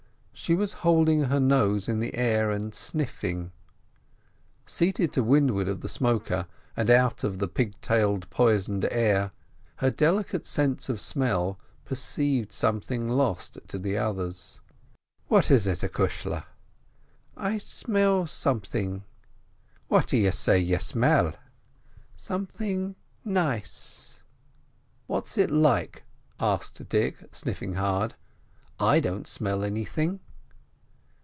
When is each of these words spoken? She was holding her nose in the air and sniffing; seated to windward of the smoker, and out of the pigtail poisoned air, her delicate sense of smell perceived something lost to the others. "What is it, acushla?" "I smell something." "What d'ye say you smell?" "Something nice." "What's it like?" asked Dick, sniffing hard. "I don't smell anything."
She 0.33 0.55
was 0.55 0.73
holding 0.81 1.25
her 1.25 1.39
nose 1.39 1.87
in 1.87 1.99
the 1.99 2.15
air 2.15 2.49
and 2.49 2.73
sniffing; 2.73 3.51
seated 4.65 5.13
to 5.13 5.23
windward 5.23 5.67
of 5.67 5.81
the 5.81 5.87
smoker, 5.87 6.47
and 6.75 6.89
out 6.89 7.23
of 7.23 7.37
the 7.37 7.47
pigtail 7.47 8.17
poisoned 8.21 8.87
air, 8.89 9.33
her 9.75 9.91
delicate 9.91 10.47
sense 10.47 10.89
of 10.89 10.99
smell 10.99 11.59
perceived 11.85 12.51
something 12.51 13.07
lost 13.07 13.59
to 13.67 13.77
the 13.77 13.99
others. 13.99 14.59
"What 15.27 15.51
is 15.51 15.67
it, 15.67 15.83
acushla?" 15.83 16.45
"I 17.37 17.59
smell 17.59 18.25
something." 18.25 19.03
"What 19.89 20.07
d'ye 20.07 20.31
say 20.31 20.57
you 20.57 20.79
smell?" 20.79 21.35
"Something 22.17 22.95
nice." 23.23 24.21
"What's 25.05 25.37
it 25.37 25.51
like?" 25.51 26.01
asked 26.39 26.89
Dick, 26.89 27.29
sniffing 27.31 27.75
hard. 27.75 28.15
"I 28.79 28.99
don't 28.99 29.27
smell 29.27 29.63
anything." 29.63 30.19